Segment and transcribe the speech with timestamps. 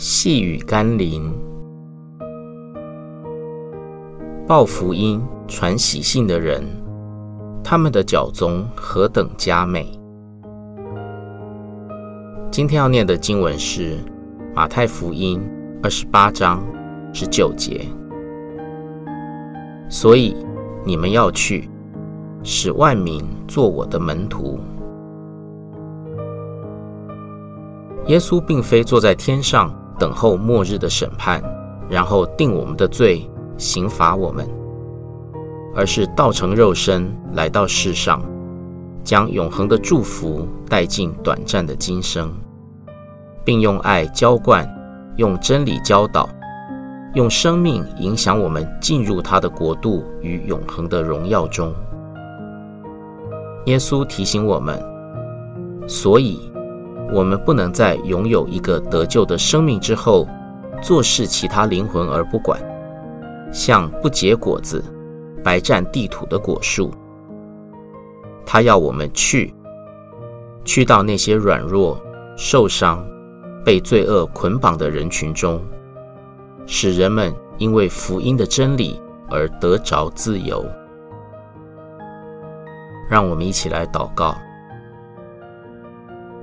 [0.00, 1.28] 细雨甘霖，
[4.46, 6.62] 报福音、传喜信的人，
[7.64, 9.88] 他们的脚踪何等佳美！
[12.48, 13.98] 今天要念的经文是
[14.54, 15.42] 马太福音
[15.82, 16.64] 二十八章
[17.12, 17.84] 十九节。
[19.88, 20.36] 所以
[20.84, 21.68] 你们要去，
[22.44, 24.60] 使万民做我的门徒。
[28.06, 31.42] 耶稣并非坐在天上等候末日的审判，
[31.88, 34.48] 然后定我们的罪，刑罚我们，
[35.74, 38.22] 而是道成肉身来到世上，
[39.02, 42.30] 将永恒的祝福带进短暂的今生，
[43.44, 44.68] 并用爱浇灌，
[45.16, 46.28] 用真理教导，
[47.14, 51.74] 用生命影响我们进入他的国度与永恒的荣耀中。
[53.66, 54.80] 耶稣提醒我们，
[55.88, 56.47] 所以。
[57.12, 60.28] 我们不能在拥有一个得救的生命之后，
[60.82, 62.60] 坐视其他灵魂而不管，
[63.50, 64.84] 像不结果子、
[65.42, 66.90] 白占地土的果树。
[68.44, 69.54] 他要我们去，
[70.64, 71.98] 去到那些软弱、
[72.36, 73.02] 受伤、
[73.64, 75.60] 被罪恶捆绑的人群中，
[76.66, 79.00] 使人们因为福音的真理
[79.30, 80.64] 而得着自由。
[83.10, 84.36] 让我们一起来祷告。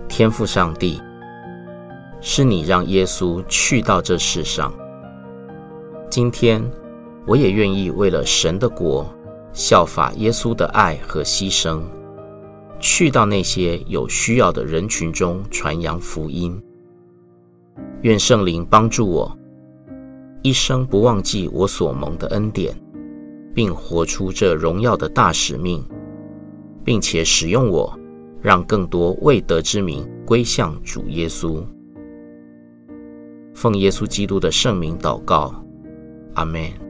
[0.07, 1.01] 天父上帝，
[2.21, 4.73] 是你让耶稣去到这世上。
[6.09, 6.63] 今天，
[7.25, 9.05] 我也愿意为了神的国，
[9.51, 11.81] 效法耶稣的爱和牺牲，
[12.79, 16.61] 去到那些有需要的人群中传扬福音。
[18.01, 19.37] 愿圣灵帮助我，
[20.43, 22.73] 一生不忘记我所蒙的恩典，
[23.53, 25.83] 并活出这荣耀的大使命，
[26.85, 27.99] 并且使用我。
[28.45, 31.65] 让更多未得之名归向主耶稣。
[33.55, 35.51] 奉耶稣基督的圣名祷告，
[36.35, 36.84] 阿门。